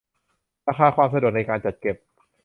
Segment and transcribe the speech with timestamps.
[0.67, 1.95] ราคา ความสะดวกในการจัดเก็บ